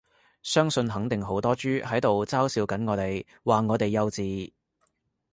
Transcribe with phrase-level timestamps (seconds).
[0.41, 4.51] 相信肯定好多豬喺度嘲笑緊我哋，話我哋幼稚